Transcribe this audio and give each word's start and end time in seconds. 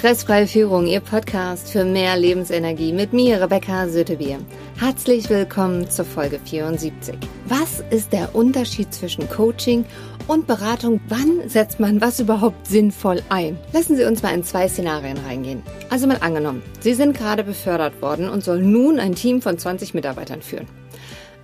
Stressfreie 0.00 0.46
Führung, 0.46 0.86
Ihr 0.86 1.00
Podcast 1.00 1.70
für 1.70 1.84
mehr 1.84 2.16
Lebensenergie 2.16 2.90
mit 2.90 3.12
mir, 3.12 3.38
Rebecca 3.38 3.86
Sötebier. 3.86 4.38
Herzlich 4.78 5.28
willkommen 5.28 5.90
zur 5.90 6.06
Folge 6.06 6.40
74. 6.42 7.16
Was 7.44 7.84
ist 7.90 8.10
der 8.14 8.34
Unterschied 8.34 8.94
zwischen 8.94 9.28
Coaching 9.28 9.84
und 10.26 10.46
Beratung? 10.46 11.02
Wann 11.08 11.46
setzt 11.50 11.80
man 11.80 12.00
was 12.00 12.18
überhaupt 12.18 12.66
sinnvoll 12.66 13.20
ein? 13.28 13.58
Lassen 13.74 13.94
Sie 13.94 14.04
uns 14.04 14.22
mal 14.22 14.32
in 14.32 14.42
zwei 14.42 14.68
Szenarien 14.68 15.18
reingehen. 15.18 15.62
Also 15.90 16.06
mal 16.06 16.16
angenommen, 16.22 16.62
Sie 16.80 16.94
sind 16.94 17.14
gerade 17.14 17.44
befördert 17.44 18.00
worden 18.00 18.30
und 18.30 18.42
sollen 18.42 18.72
nun 18.72 18.98
ein 18.98 19.14
Team 19.14 19.42
von 19.42 19.58
20 19.58 19.92
Mitarbeitern 19.92 20.40
führen. 20.40 20.66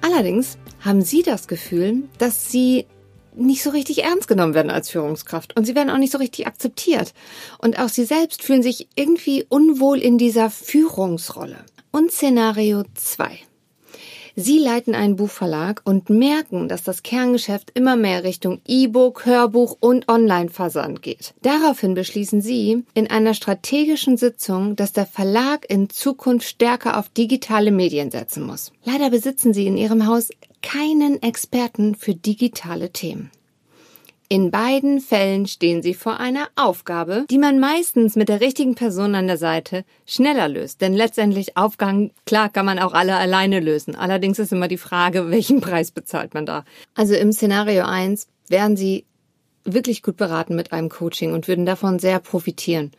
Allerdings 0.00 0.56
haben 0.80 1.02
Sie 1.02 1.22
das 1.22 1.46
Gefühl, 1.46 2.04
dass 2.16 2.50
Sie 2.50 2.86
nicht 3.36 3.62
so 3.62 3.70
richtig 3.70 4.04
ernst 4.04 4.28
genommen 4.28 4.54
werden 4.54 4.70
als 4.70 4.90
Führungskraft 4.90 5.56
und 5.56 5.64
sie 5.64 5.74
werden 5.74 5.90
auch 5.90 5.98
nicht 5.98 6.12
so 6.12 6.18
richtig 6.18 6.46
akzeptiert. 6.46 7.12
Und 7.58 7.78
auch 7.78 7.88
sie 7.88 8.04
selbst 8.04 8.42
fühlen 8.42 8.62
sich 8.62 8.88
irgendwie 8.94 9.44
unwohl 9.48 9.98
in 9.98 10.18
dieser 10.18 10.50
Führungsrolle. 10.50 11.58
Und 11.92 12.10
Szenario 12.10 12.84
2. 12.94 13.38
Sie 14.38 14.58
leiten 14.58 14.94
einen 14.94 15.16
Buchverlag 15.16 15.80
und 15.84 16.10
merken, 16.10 16.68
dass 16.68 16.82
das 16.82 17.02
Kerngeschäft 17.02 17.70
immer 17.72 17.96
mehr 17.96 18.22
Richtung 18.22 18.60
E-Book, 18.66 19.24
Hörbuch 19.24 19.78
und 19.80 20.10
Online-Versand 20.10 21.00
geht. 21.00 21.32
Daraufhin 21.40 21.94
beschließen 21.94 22.42
Sie 22.42 22.84
in 22.92 23.10
einer 23.10 23.32
strategischen 23.32 24.18
Sitzung, 24.18 24.76
dass 24.76 24.92
der 24.92 25.06
Verlag 25.06 25.64
in 25.70 25.88
Zukunft 25.88 26.46
stärker 26.46 26.98
auf 26.98 27.08
digitale 27.08 27.72
Medien 27.72 28.10
setzen 28.10 28.44
muss. 28.44 28.72
Leider 28.84 29.08
besitzen 29.08 29.54
Sie 29.54 29.66
in 29.66 29.78
Ihrem 29.78 30.06
Haus 30.06 30.28
keinen 30.60 31.22
Experten 31.22 31.94
für 31.94 32.14
digitale 32.14 32.90
Themen. 32.92 33.30
In 34.28 34.50
beiden 34.50 35.00
Fällen 35.00 35.46
stehen 35.46 35.82
Sie 35.82 35.94
vor 35.94 36.18
einer 36.18 36.48
Aufgabe, 36.56 37.26
die 37.30 37.38
man 37.38 37.60
meistens 37.60 38.16
mit 38.16 38.28
der 38.28 38.40
richtigen 38.40 38.74
Person 38.74 39.14
an 39.14 39.28
der 39.28 39.36
Seite 39.36 39.84
schneller 40.04 40.48
löst. 40.48 40.80
Denn 40.80 40.94
letztendlich 40.94 41.56
Aufgaben, 41.56 42.10
klar, 42.24 42.48
kann 42.48 42.66
man 42.66 42.80
auch 42.80 42.92
alle 42.92 43.14
alleine 43.16 43.60
lösen. 43.60 43.94
Allerdings 43.94 44.40
ist 44.40 44.52
immer 44.52 44.66
die 44.66 44.78
Frage, 44.78 45.30
welchen 45.30 45.60
Preis 45.60 45.92
bezahlt 45.92 46.34
man 46.34 46.44
da. 46.44 46.64
Also 46.94 47.14
im 47.14 47.30
Szenario 47.32 47.84
1 47.84 48.26
wären 48.48 48.76
Sie 48.76 49.04
wirklich 49.64 50.02
gut 50.02 50.16
beraten 50.16 50.56
mit 50.56 50.72
einem 50.72 50.88
Coaching 50.88 51.32
und 51.32 51.46
würden 51.46 51.66
davon 51.66 52.00
sehr 52.00 52.18
profitieren. 52.18 52.90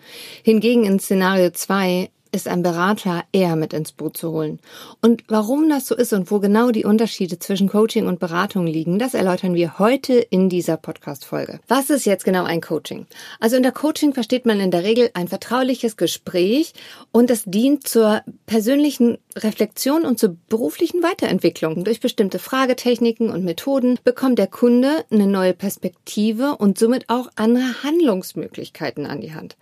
Hingegen 0.44 0.86
in 0.86 1.00
Szenario 1.00 1.50
2 1.50 2.10
ist 2.32 2.48
ein 2.48 2.64
Berater 2.64 3.24
eher 3.32 3.56
mit 3.56 3.74
ins 3.74 3.92
Boot 3.92 4.18
zu 4.18 4.32
holen. 4.32 4.60
Und 5.02 5.24
warum 5.28 5.70
das 5.70 5.88
so 5.88 5.96
ist 5.96 6.14
und 6.14 6.30
wo 6.32 6.40
genau 6.40 6.72
die 6.72 6.86
Unterschiede 6.86 7.40
zwischen 7.40 7.70
Coaching 7.70 8.08
und 8.08 8.20
Beratung 8.20 8.68
liegen, 8.68 9.00
das 9.00 9.14
erläutern 9.14 9.54
wir 9.56 9.80
heute 9.80 10.14
in 10.14 10.50
dieser 10.50 10.78
Podcast-Folge. 10.78 11.60
Was 11.68 11.90
ist 11.90 12.06
jetzt 12.06 12.26
genau 12.26 12.44
ein 12.44 12.62
Coaching? 12.62 13.08
Also 13.40 13.58
unter 13.58 13.72
Coaching 13.72 14.14
versteht 14.14 14.46
man 14.46 14.60
in 14.60 14.72
der 14.72 14.84
Regel 14.84 15.10
ein 15.14 15.28
vertrauliches 15.28 15.98
Gespräch 15.98 16.74
und 17.12 17.30
das 17.30 17.44
dient 17.46 17.88
zur 17.88 18.22
persönlichen 18.46 19.18
Reflexion 19.36 20.06
und 20.06 20.20
zur 20.20 20.36
beruflichen 20.50 21.04
Weiterentwicklung. 21.04 21.84
Durch 21.84 22.00
bestimmte 22.00 22.40
Fragetechniken 22.40 23.30
und 23.30 23.44
Methoden 23.44 24.00
bekommt 24.04 24.40
der 24.40 24.48
Kunde 24.48 25.06
eine 25.12 25.28
neue 25.28 25.54
Perspektive 25.54 26.56
und 26.58 26.78
somit 26.78 27.10
auch 27.10 27.30
andere 27.36 27.84
Handlungsmöglichkeiten 27.84 29.06
an 29.06 29.22
die 29.22 29.34
Hand. 29.34 29.56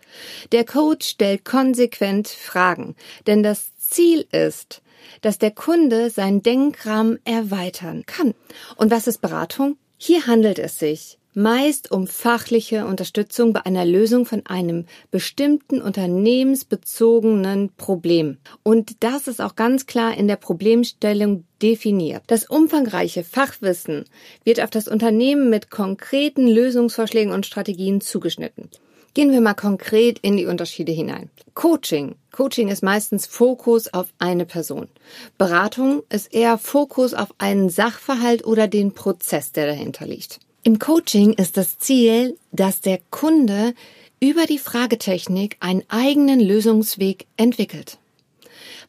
Der 0.52 0.66
Coach 0.66 1.08
stellt 1.08 1.46
konsequent 1.46 2.28
Fragen, 2.56 2.96
denn 3.28 3.44
das 3.44 3.76
Ziel 3.76 4.26
ist, 4.32 4.82
dass 5.20 5.38
der 5.38 5.52
Kunde 5.52 6.10
seinen 6.10 6.42
Denkrahmen 6.42 7.20
erweitern 7.26 8.06
kann. 8.06 8.34
Und 8.78 8.92
was 8.92 9.08
ist 9.08 9.18
Beratung? 9.20 9.76
Hier 9.98 10.26
handelt 10.26 10.58
es 10.58 10.80
sich 10.80 11.20
meist 11.36 11.92
um 11.92 12.08
fachliche 12.08 12.86
Unterstützung 12.86 13.52
bei 13.52 13.66
einer 13.66 13.84
Lösung 13.84 14.26
von 14.26 14.46
einem 14.46 14.86
bestimmten 15.12 15.82
unternehmensbezogenen 15.82 17.72
Problem. 17.76 18.38
Und 18.64 19.04
das 19.04 19.28
ist 19.28 19.42
auch 19.42 19.58
ganz 19.58 19.86
klar 19.86 20.18
in 20.18 20.30
der 20.30 20.38
Problemstellung 20.38 21.44
definiert. 21.62 22.24
Das 22.28 22.50
umfangreiche 22.50 23.26
Fachwissen 23.26 24.06
wird 24.46 24.62
auf 24.62 24.70
das 24.70 24.88
Unternehmen 24.88 25.50
mit 25.50 25.70
konkreten 25.70 26.48
Lösungsvorschlägen 26.48 27.34
und 27.34 27.46
Strategien 27.46 28.00
zugeschnitten. 28.00 28.70
Gehen 29.16 29.32
wir 29.32 29.40
mal 29.40 29.54
konkret 29.54 30.20
in 30.20 30.36
die 30.36 30.46
Unterschiede 30.46 30.92
hinein. 30.92 31.30
Coaching. 31.54 32.16
Coaching 32.34 32.68
ist 32.68 32.84
meistens 32.84 33.26
Fokus 33.26 33.94
auf 33.94 34.08
eine 34.20 34.46
Person. 34.46 34.90
Beratung 35.38 36.04
ist 36.10 36.34
eher 36.34 36.58
Fokus 36.58 37.14
auf 37.14 37.30
einen 37.38 37.70
Sachverhalt 37.70 38.46
oder 38.46 38.68
den 38.68 38.94
Prozess, 38.94 39.54
der 39.54 39.68
dahinter 39.68 40.06
liegt. 40.06 40.42
Im 40.64 40.80
Coaching 40.80 41.32
ist 41.32 41.56
das 41.56 41.80
Ziel, 41.80 42.38
dass 42.52 42.82
der 42.82 43.00
Kunde 43.10 43.74
über 44.20 44.48
die 44.48 44.60
Fragetechnik 44.60 45.56
einen 45.62 45.84
eigenen 45.88 46.42
Lösungsweg 46.42 47.26
entwickelt. 47.38 48.00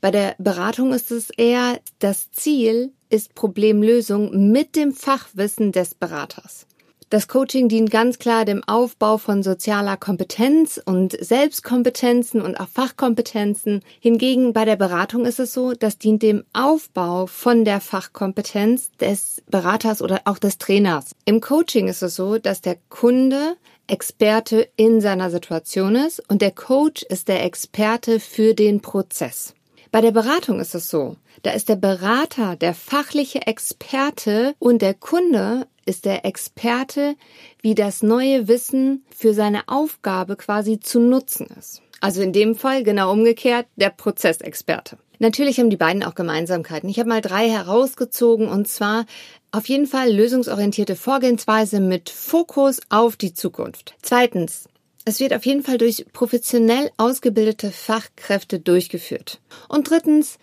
Bei 0.00 0.10
der 0.10 0.34
Beratung 0.38 0.92
ist 0.92 1.12
es 1.12 1.30
eher 1.30 1.78
das 2.00 2.32
Ziel, 2.32 2.90
ist 3.10 3.36
Problemlösung 3.36 4.50
mit 4.50 4.74
dem 4.74 4.92
Fachwissen 4.92 5.70
des 5.70 5.94
Beraters. 5.94 6.66
Das 7.08 7.28
Coaching 7.28 7.68
dient 7.68 7.92
ganz 7.92 8.18
klar 8.18 8.44
dem 8.44 8.64
Aufbau 8.64 9.16
von 9.16 9.44
sozialer 9.44 9.96
Kompetenz 9.96 10.80
und 10.84 11.12
Selbstkompetenzen 11.12 12.42
und 12.42 12.58
auch 12.58 12.66
Fachkompetenzen. 12.66 13.82
Hingegen 14.00 14.52
bei 14.52 14.64
der 14.64 14.74
Beratung 14.74 15.24
ist 15.24 15.38
es 15.38 15.54
so, 15.54 15.72
das 15.72 15.98
dient 15.98 16.24
dem 16.24 16.42
Aufbau 16.52 17.26
von 17.26 17.64
der 17.64 17.80
Fachkompetenz 17.80 18.90
des 18.98 19.40
Beraters 19.48 20.02
oder 20.02 20.22
auch 20.24 20.38
des 20.38 20.58
Trainers. 20.58 21.12
Im 21.26 21.40
Coaching 21.40 21.86
ist 21.86 22.02
es 22.02 22.16
so, 22.16 22.38
dass 22.38 22.60
der 22.60 22.76
Kunde 22.88 23.56
Experte 23.86 24.68
in 24.74 25.00
seiner 25.00 25.30
Situation 25.30 25.94
ist 25.94 26.20
und 26.28 26.42
der 26.42 26.50
Coach 26.50 27.04
ist 27.04 27.28
der 27.28 27.44
Experte 27.44 28.18
für 28.18 28.52
den 28.52 28.80
Prozess. 28.80 29.54
Bei 29.92 30.00
der 30.00 30.10
Beratung 30.10 30.58
ist 30.58 30.74
es 30.74 30.90
so, 30.90 31.14
da 31.42 31.52
ist 31.52 31.68
der 31.68 31.76
Berater 31.76 32.56
der 32.56 32.74
fachliche 32.74 33.46
Experte 33.46 34.56
und 34.58 34.82
der 34.82 34.94
Kunde 34.94 35.68
ist 35.86 36.04
der 36.04 36.24
Experte, 36.24 37.14
wie 37.62 37.74
das 37.74 38.02
neue 38.02 38.48
Wissen 38.48 39.04
für 39.14 39.32
seine 39.32 39.68
Aufgabe 39.68 40.36
quasi 40.36 40.78
zu 40.80 41.00
nutzen 41.00 41.46
ist. 41.58 41.80
Also 42.00 42.20
in 42.20 42.32
dem 42.32 42.54
Fall 42.54 42.82
genau 42.82 43.10
umgekehrt 43.12 43.66
der 43.76 43.90
Prozessexperte. 43.90 44.98
Natürlich 45.18 45.58
haben 45.58 45.70
die 45.70 45.78
beiden 45.78 46.02
auch 46.02 46.14
Gemeinsamkeiten. 46.14 46.90
Ich 46.90 46.98
habe 46.98 47.08
mal 47.08 47.22
drei 47.22 47.48
herausgezogen 47.48 48.48
und 48.48 48.68
zwar 48.68 49.06
auf 49.50 49.66
jeden 49.66 49.86
Fall 49.86 50.12
lösungsorientierte 50.12 50.96
Vorgehensweise 50.96 51.80
mit 51.80 52.10
Fokus 52.10 52.80
auf 52.90 53.16
die 53.16 53.32
Zukunft. 53.32 53.94
Zweitens, 54.02 54.68
es 55.06 55.20
wird 55.20 55.32
auf 55.32 55.46
jeden 55.46 55.62
Fall 55.62 55.78
durch 55.78 56.04
professionell 56.12 56.90
ausgebildete 56.96 57.70
Fachkräfte 57.70 58.58
durchgeführt. 58.58 59.40
Und 59.68 59.88
drittens, 59.88 60.38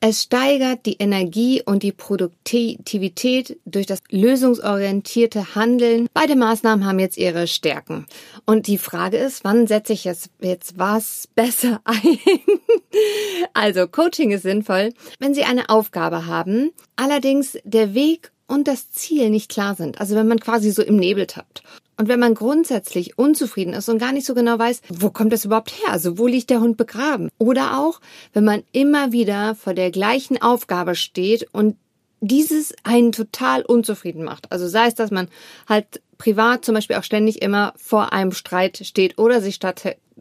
es 0.00 0.22
steigert 0.22 0.86
die 0.86 0.96
Energie 0.98 1.62
und 1.64 1.82
die 1.82 1.92
Produktivität 1.92 3.58
durch 3.64 3.86
das 3.86 4.00
lösungsorientierte 4.10 5.54
Handeln. 5.54 6.06
Beide 6.14 6.36
Maßnahmen 6.36 6.86
haben 6.86 6.98
jetzt 6.98 7.18
ihre 7.18 7.46
Stärken. 7.46 8.06
Und 8.46 8.66
die 8.68 8.78
Frage 8.78 9.16
ist, 9.16 9.42
wann 9.44 9.66
setze 9.66 9.92
ich 9.92 10.04
jetzt, 10.04 10.30
jetzt 10.40 10.78
was 10.78 11.28
besser 11.34 11.80
ein? 11.84 12.18
also 13.54 13.88
Coaching 13.88 14.30
ist 14.30 14.42
sinnvoll, 14.42 14.92
wenn 15.18 15.34
Sie 15.34 15.44
eine 15.44 15.68
Aufgabe 15.68 16.26
haben, 16.26 16.70
allerdings 16.96 17.58
der 17.64 17.94
Weg 17.94 18.30
und 18.48 18.66
das 18.66 18.90
Ziel 18.90 19.30
nicht 19.30 19.48
klar 19.48 19.76
sind. 19.76 20.00
Also 20.00 20.16
wenn 20.16 20.26
man 20.26 20.40
quasi 20.40 20.72
so 20.72 20.82
im 20.82 20.96
Nebel 20.96 21.28
tappt. 21.28 21.62
Und 21.96 22.08
wenn 22.08 22.20
man 22.20 22.34
grundsätzlich 22.34 23.18
unzufrieden 23.18 23.72
ist 23.74 23.88
und 23.88 23.98
gar 23.98 24.12
nicht 24.12 24.26
so 24.26 24.34
genau 24.34 24.58
weiß, 24.58 24.82
wo 24.88 25.10
kommt 25.10 25.32
das 25.32 25.44
überhaupt 25.44 25.72
her? 25.72 25.92
Also 25.92 26.18
wo 26.18 26.26
liegt 26.26 26.48
der 26.50 26.60
Hund 26.60 26.76
begraben? 26.76 27.28
Oder 27.38 27.78
auch, 27.78 28.00
wenn 28.32 28.44
man 28.44 28.62
immer 28.72 29.12
wieder 29.12 29.54
vor 29.54 29.74
der 29.74 29.90
gleichen 29.90 30.40
Aufgabe 30.40 30.94
steht 30.94 31.48
und 31.52 31.76
dieses 32.20 32.74
einen 32.84 33.12
total 33.12 33.62
unzufrieden 33.62 34.24
macht. 34.24 34.50
Also 34.50 34.66
sei 34.66 34.86
es, 34.86 34.94
dass 34.94 35.10
man 35.10 35.28
halt 35.68 36.00
privat 36.18 36.64
zum 36.64 36.74
Beispiel 36.74 36.96
auch 36.96 37.04
ständig 37.04 37.42
immer 37.42 37.74
vor 37.76 38.12
einem 38.12 38.32
Streit 38.32 38.80
steht 38.84 39.18
oder 39.18 39.40
sich 39.40 39.58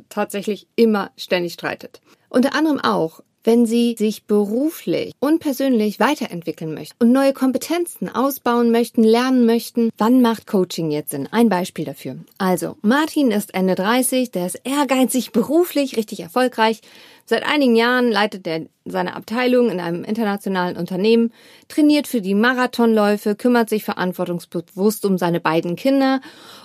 tatsächlich 0.10 0.68
immer 0.76 1.12
ständig 1.16 1.54
streitet. 1.54 2.02
Unter 2.30 2.54
anderem 2.54 2.80
auch, 2.80 3.22
wenn 3.48 3.66
Sie 3.66 3.96
sich 3.98 4.26
beruflich 4.26 5.14
und 5.22 5.40
persönlich 5.40 6.02
weiterentwickeln 6.02 6.74
möchten 6.74 6.98
und 7.02 7.14
neue 7.14 7.32
Kompetenzen 7.32 8.14
ausbauen 8.14 8.72
möchten, 8.72 9.06
lernen 9.06 9.46
möchten, 9.46 9.90
wann 9.98 10.22
macht 10.22 10.48
Coaching 10.48 10.92
jetzt 10.92 11.12
Sinn? 11.12 11.30
Ein 11.32 11.48
Beispiel 11.48 11.86
dafür. 11.86 12.18
Also, 12.38 12.76
Martin 12.82 13.32
ist 13.32 13.54
Ende 13.54 13.76
30, 13.76 14.32
der 14.32 14.48
ist 14.48 14.60
ehrgeizig, 14.66 15.32
beruflich, 15.32 15.96
richtig 15.96 16.20
erfolgreich. 16.20 16.82
Seit 17.26 17.46
einigen 17.46 17.78
Jahren 17.78 18.12
leitet 18.12 18.46
er 18.48 18.66
seine 18.84 19.16
Abteilung 19.16 19.70
in 19.70 19.80
einem 19.80 20.04
internationalen 20.04 20.76
Unternehmen, 20.76 21.32
trainiert 21.70 22.08
für 22.08 22.20
die 22.20 22.36
Marathonläufe, 22.36 23.36
kümmert 23.36 23.70
sich 23.70 23.86
verantwortungsbewusst 23.86 25.06
um 25.06 25.18
seine 25.18 25.40
beiden 25.40 25.78
Kinder 25.78 26.20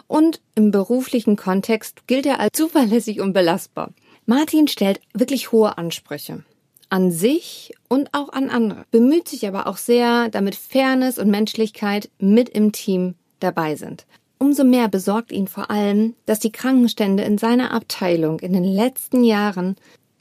und 0.08 0.40
im 0.56 0.72
beruflichen 0.72 1.36
Kontext 1.36 2.08
gilt 2.08 2.26
er 2.26 2.40
als 2.40 2.50
zuverlässig 2.56 3.20
und 3.20 3.34
belastbar. 3.34 3.90
Martin 4.26 4.66
stellt 4.66 5.00
wirklich 5.14 5.52
hohe 5.52 5.78
Ansprüche 5.78 6.42
an 6.92 7.10
sich 7.10 7.72
und 7.88 8.10
auch 8.12 8.28
an 8.28 8.50
andere, 8.50 8.84
bemüht 8.90 9.26
sich 9.26 9.48
aber 9.48 9.66
auch 9.66 9.78
sehr, 9.78 10.28
damit 10.28 10.54
Fairness 10.54 11.18
und 11.18 11.30
Menschlichkeit 11.30 12.10
mit 12.18 12.50
im 12.50 12.72
Team 12.72 13.14
dabei 13.40 13.76
sind. 13.76 14.06
umso 14.38 14.64
mehr 14.64 14.88
besorgt 14.88 15.30
ihn 15.30 15.46
vor 15.46 15.70
allem, 15.70 16.14
dass 16.26 16.40
die 16.40 16.50
Krankenstände 16.50 17.22
in 17.22 17.38
seiner 17.38 17.72
Abteilung 17.72 18.40
in 18.40 18.52
den 18.52 18.64
letzten 18.64 19.22
Jahren 19.22 19.76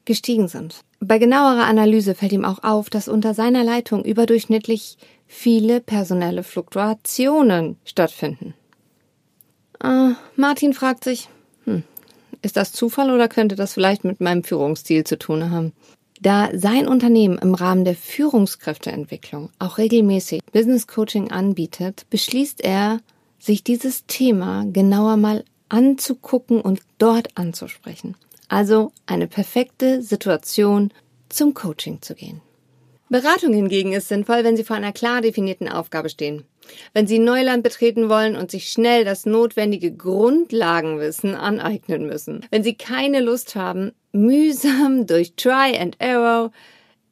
gestiegen 0.06 0.48
sind. 0.48 0.82
Bei 1.00 1.18
genauerer 1.18 1.66
Analyse 1.66 2.14
fällt 2.14 2.32
ihm 2.32 2.46
auch 2.46 2.64
auf, 2.64 2.92
dass 2.92 3.08
unter 3.08 3.34
seiner 3.34 3.64
Leitung 3.64 4.06
überdurchschnittlich 4.06 4.98
viele 5.26 5.82
personelle 5.82 6.44
Fluktuationen 6.44 7.78
stattfinden. 7.84 8.54
Äh, 9.84 10.12
Martin 10.36 10.74
fragt 10.74 11.04
sich, 11.04 11.28
hm, 11.66 11.82
ist 12.44 12.58
das 12.58 12.74
Zufall 12.74 13.12
oder 13.12 13.28
könnte 13.28 13.56
das 13.56 13.74
vielleicht 13.74 14.04
mit 14.04 14.22
meinem 14.22 14.44
Führungsstil 14.44 15.04
zu 15.04 15.18
tun 15.18 15.50
haben? 15.50 15.74
Da 16.22 16.52
sein 16.54 16.88
Unternehmen 16.88 17.40
im 17.40 17.56
Rahmen 17.56 17.84
der 17.84 17.96
Führungskräfteentwicklung 17.96 19.50
auch 19.58 19.80
regelmäßig 19.80 20.42
Business 20.52 20.86
Coaching 20.86 21.32
anbietet, 21.32 22.06
beschließt 22.12 22.64
er, 22.64 23.00
sich 23.40 23.64
dieses 23.64 24.06
Thema 24.06 24.66
genauer 24.72 25.18
mal 25.18 25.44
anzugucken 25.68 26.62
und 26.62 26.82
dort 27.00 27.30
anzusprechen. 27.36 28.16
Also 28.50 28.92
eine 29.08 29.28
perfekte 29.28 30.04
Situation 30.04 30.94
zum 31.30 31.56
Coaching 31.56 32.04
zu 32.04 32.14
gehen. 32.14 32.42
Beratung 33.10 33.54
hingegen 33.54 33.94
ist 33.94 34.08
sinnvoll, 34.08 34.44
wenn 34.44 34.56
Sie 34.56 34.64
vor 34.64 34.76
einer 34.76 34.94
klar 34.94 35.22
definierten 35.22 35.68
Aufgabe 35.68 36.10
stehen. 36.10 36.46
Wenn 36.94 37.08
Sie 37.08 37.18
Neuland 37.18 37.64
betreten 37.64 38.10
wollen 38.10 38.36
und 38.36 38.52
sich 38.52 38.70
schnell 38.70 39.06
das 39.06 39.26
notwendige 39.26 39.92
Grundlagenwissen 39.92 41.34
aneignen 41.34 42.06
müssen. 42.06 42.46
Wenn 42.52 42.64
Sie 42.64 42.76
keine 42.76 43.22
Lust 43.22 43.56
haben, 43.56 43.92
mühsam 44.12 45.08
durch 45.08 45.36
Try 45.36 45.78
and 45.78 45.96
Error, 46.00 46.52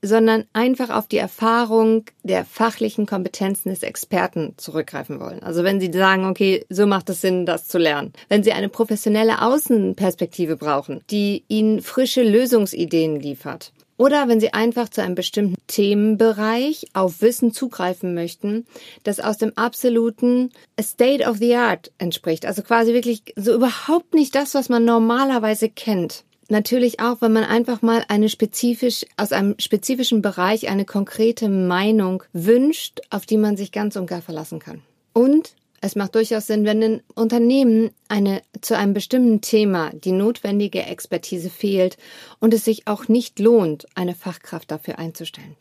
sondern 0.02 0.46
einfach 0.54 0.90
auf 0.90 1.08
die 1.08 1.18
Erfahrung 1.18 2.06
der 2.24 2.46
fachlichen 2.46 3.06
Kompetenzen 3.06 3.70
des 3.70 3.84
Experten 3.84 4.54
zurückgreifen 4.58 5.20
wollen. 5.20 5.44
Also 5.44 5.64
wenn 5.64 5.80
Sie 5.80 5.92
sagen, 5.92 6.26
okay, 6.26 6.66
so 6.70 6.88
macht 6.88 7.10
es 7.10 7.22
Sinn, 7.22 7.46
das 7.46 7.68
zu 7.68 7.78
lernen. 7.78 8.14
Wenn 8.30 8.44
Sie 8.44 8.54
eine 8.54 8.70
professionelle 8.70 9.42
Außenperspektive 9.42 10.56
brauchen, 10.56 11.02
die 11.10 11.44
Ihnen 11.48 11.82
frische 11.82 12.24
Lösungsideen 12.24 13.20
liefert. 13.20 13.74
Oder 13.98 14.30
wenn 14.30 14.40
Sie 14.40 14.54
einfach 14.54 14.88
zu 14.88 15.04
einem 15.04 15.16
bestimmten 15.16 15.58
Themenbereich 15.68 16.86
auf 16.94 17.22
Wissen 17.22 17.52
zugreifen 17.52 18.14
möchten, 18.14 18.66
das 19.04 19.20
aus 19.20 19.38
dem 19.38 19.58
absoluten 19.58 20.52
State 20.82 21.26
of 21.26 21.40
the 21.40 21.56
Art 21.56 21.92
entspricht. 21.98 22.46
Also 22.46 22.62
quasi 22.62 22.94
wirklich 22.94 23.24
so 23.36 23.54
überhaupt 23.54 24.14
nicht 24.14 24.34
das, 24.36 24.56
was 24.56 24.70
man 24.70 24.86
normalerweise 24.86 25.68
kennt. 25.68 26.24
Natürlich 26.52 27.00
auch, 27.00 27.22
wenn 27.22 27.32
man 27.32 27.44
einfach 27.44 27.84
mal 27.84 28.04
eine 28.08 28.28
spezifisch, 28.28 29.06
aus 29.18 29.32
einem 29.32 29.56
spezifischen 29.60 30.24
Bereich 30.24 30.68
eine 30.68 30.84
konkrete 30.84 31.48
Meinung 31.48 32.24
wünscht, 32.34 33.02
auf 33.12 33.28
die 33.28 33.38
man 33.38 33.56
sich 33.56 33.72
ganz 33.72 33.96
und 33.96 34.08
gar 34.08 34.24
verlassen 34.24 34.58
kann. 34.58 34.82
Und 35.14 35.54
es 35.80 35.96
macht 35.96 36.16
durchaus 36.16 36.48
Sinn, 36.48 36.66
wenn 36.66 36.82
in 36.82 37.02
Unternehmen 37.14 37.92
eine, 38.08 38.42
zu 38.62 38.76
einem 38.76 38.94
bestimmten 38.94 39.42
Thema 39.42 39.92
die 39.94 40.12
notwendige 40.12 40.82
Expertise 40.82 41.52
fehlt 41.52 41.98
und 42.40 42.54
es 42.54 42.66
sich 42.66 42.88
auch 42.88 43.08
nicht 43.08 43.40
lohnt, 43.40 43.86
eine 43.96 44.16
Fachkraft 44.16 44.72
dafür 44.72 44.98
einzustellen. 44.98 45.56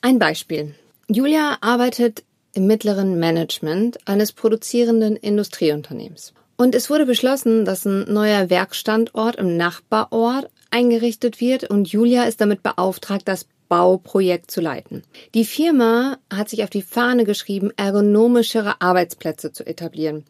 Ein 0.00 0.20
Beispiel. 0.20 0.74
Julia 1.08 1.58
arbeitet 1.60 2.22
im 2.54 2.68
mittleren 2.68 3.18
Management 3.18 3.98
eines 4.08 4.32
produzierenden 4.32 5.16
Industrieunternehmens. 5.16 6.32
Und 6.60 6.74
es 6.74 6.90
wurde 6.90 7.06
beschlossen, 7.06 7.64
dass 7.64 7.86
ein 7.86 8.04
neuer 8.12 8.50
Werkstandort 8.50 9.36
im 9.36 9.56
Nachbarort 9.56 10.50
eingerichtet 10.70 11.40
wird 11.40 11.64
und 11.64 11.88
Julia 11.88 12.24
ist 12.24 12.42
damit 12.42 12.62
beauftragt, 12.62 13.22
das 13.24 13.46
Bauprojekt 13.70 14.50
zu 14.50 14.60
leiten. 14.60 15.02
Die 15.32 15.46
Firma 15.46 16.18
hat 16.30 16.50
sich 16.50 16.62
auf 16.62 16.68
die 16.68 16.82
Fahne 16.82 17.24
geschrieben, 17.24 17.70
ergonomischere 17.78 18.82
Arbeitsplätze 18.82 19.52
zu 19.52 19.66
etablieren 19.66 20.24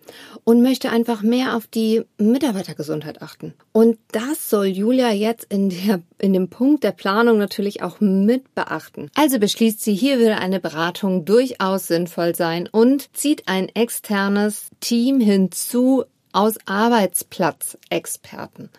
und 0.44 0.62
möchte 0.62 0.90
einfach 0.90 1.22
mehr 1.22 1.56
auf 1.56 1.66
die 1.66 2.02
Mitarbeitergesundheit 2.18 3.22
achten. 3.22 3.54
Und 3.72 3.98
das 4.12 4.50
soll 4.50 4.66
Julia 4.66 5.10
jetzt 5.10 5.46
in, 5.52 5.70
der, 5.70 6.00
in 6.18 6.32
dem 6.32 6.48
Punkt 6.48 6.84
der 6.84 6.92
Planung 6.92 7.38
natürlich 7.38 7.82
auch 7.82 7.98
mit 7.98 8.54
beachten. 8.54 9.10
Also 9.16 9.40
beschließt 9.40 9.80
sie, 9.80 9.94
hier 9.94 10.20
würde 10.20 10.36
eine 10.36 10.60
Beratung 10.60 11.24
durchaus 11.24 11.88
sinnvoll 11.88 12.36
sein 12.36 12.68
und 12.70 13.16
zieht 13.16 13.48
ein 13.48 13.68
externes 13.70 14.68
Team 14.78 15.18
hinzu 15.18 16.04
aus 16.32 16.58
Arbeitsplatzexperten. 16.66 18.70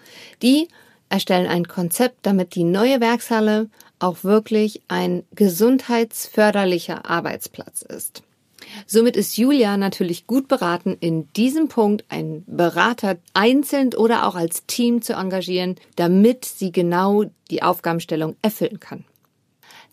Die 0.42 0.68
erstellen 1.10 1.48
ein 1.48 1.68
Konzept, 1.68 2.26
damit 2.26 2.56
die 2.56 2.64
neue 2.64 3.02
Werkshalle 3.02 3.70
auch 4.00 4.24
wirklich 4.24 4.82
ein 4.88 5.24
gesundheitsförderlicher 5.36 7.10
Arbeitsplatz 7.10 7.82
ist. 7.82 8.24
Somit 8.86 9.18
ist 9.18 9.38
Julia 9.38 9.78
natürlich 9.78 10.28
gut 10.28 10.48
beraten, 10.48 10.96
in 11.00 11.32
diesem 11.34 11.68
Punkt 11.68 12.06
einen 12.10 12.44
Berater 12.48 13.18
einzeln 13.34 13.94
oder 13.94 14.28
auch 14.28 14.36
als 14.36 14.66
Team 14.66 15.02
zu 15.02 15.14
engagieren, 15.14 15.76
damit 15.96 16.46
sie 16.46 16.72
genau 16.72 17.26
die 17.50 17.64
Aufgabenstellung 17.64 18.36
erfüllen 18.42 18.80
kann. 18.80 19.06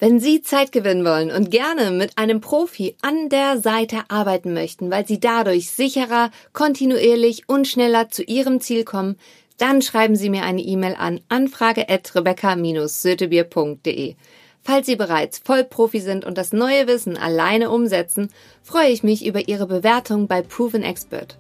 Wenn 0.01 0.21
Sie 0.21 0.43
Zeit 0.43 0.71
gewinnen 0.71 1.05
wollen 1.05 1.33
und 1.33 1.51
gerne 1.51 1.91
mit 1.91 2.19
einem 2.19 2.41
Profi 2.41 2.95
an 3.03 3.31
der 3.31 3.59
Seite 3.59 4.03
arbeiten 4.07 4.55
möchten, 4.55 4.93
weil 4.93 5.05
Sie 5.05 5.19
dadurch 5.19 5.73
sicherer, 5.73 6.31
kontinuierlich 6.53 7.49
und 7.49 7.67
schneller 7.67 8.09
zu 8.09 8.23
Ihrem 8.23 8.61
Ziel 8.61 8.85
kommen, 8.85 9.17
dann 9.57 9.83
schreiben 9.83 10.15
Sie 10.15 10.31
mir 10.31 10.45
eine 10.45 10.63
E-Mail 10.63 10.95
an 10.97 11.21
anfrage@rebecca-sötebier.de. 11.29 14.15
Falls 14.63 14.87
Sie 14.87 14.95
bereits 14.95 15.39
Vollprofi 15.39 15.99
sind 15.99 16.25
und 16.25 16.39
das 16.39 16.53
neue 16.53 16.87
Wissen 16.87 17.17
alleine 17.17 17.71
umsetzen, 17.71 18.29
freue 18.63 18.91
ich 18.91 19.03
mich 19.03 19.27
über 19.27 19.49
Ihre 19.49 19.67
Bewertung 19.67 20.29
bei 20.29 20.43
Proven 20.43 20.85
Expert. 20.85 21.39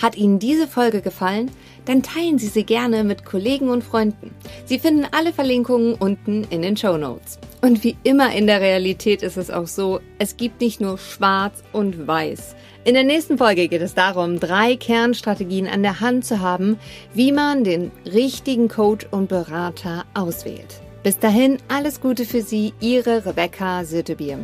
Hat 0.00 0.16
Ihnen 0.16 0.38
diese 0.38 0.66
Folge 0.66 1.00
gefallen? 1.00 1.50
Dann 1.84 2.02
teilen 2.02 2.38
Sie 2.38 2.48
sie 2.48 2.64
gerne 2.64 3.04
mit 3.04 3.24
Kollegen 3.24 3.68
und 3.68 3.84
Freunden. 3.84 4.34
Sie 4.64 4.78
finden 4.78 5.06
alle 5.12 5.32
Verlinkungen 5.32 5.94
unten 5.94 6.44
in 6.50 6.62
den 6.62 6.76
Show 6.76 6.96
Notes. 6.96 7.38
Und 7.60 7.84
wie 7.84 7.96
immer 8.02 8.34
in 8.34 8.46
der 8.46 8.60
Realität 8.60 9.22
ist 9.22 9.36
es 9.36 9.50
auch 9.50 9.66
so, 9.66 10.00
es 10.18 10.36
gibt 10.36 10.60
nicht 10.60 10.80
nur 10.80 10.98
schwarz 10.98 11.62
und 11.72 12.06
weiß. 12.06 12.56
In 12.84 12.94
der 12.94 13.04
nächsten 13.04 13.38
Folge 13.38 13.68
geht 13.68 13.80
es 13.80 13.94
darum, 13.94 14.38
drei 14.40 14.76
Kernstrategien 14.76 15.66
an 15.66 15.82
der 15.82 16.00
Hand 16.00 16.26
zu 16.26 16.40
haben, 16.40 16.78
wie 17.14 17.32
man 17.32 17.64
den 17.64 17.90
richtigen 18.04 18.68
Coach 18.68 19.06
und 19.10 19.28
Berater 19.30 20.04
auswählt. 20.12 20.82
Bis 21.02 21.18
dahin 21.18 21.58
alles 21.68 22.00
Gute 22.00 22.26
für 22.26 22.42
Sie, 22.42 22.74
Ihre 22.80 23.24
Rebecca 23.24 23.84
Sötebier. 23.84 24.38